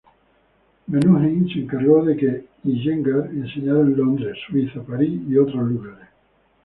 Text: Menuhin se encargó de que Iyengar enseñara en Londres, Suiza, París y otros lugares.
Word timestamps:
Menuhin 0.87 1.47
se 1.47 1.59
encargó 1.59 2.03
de 2.03 2.17
que 2.17 2.47
Iyengar 2.63 3.29
enseñara 3.35 3.81
en 3.81 3.95
Londres, 3.95 4.35
Suiza, 4.47 4.81
París 4.81 5.21
y 5.29 5.37
otros 5.37 5.61
lugares. 5.69 6.07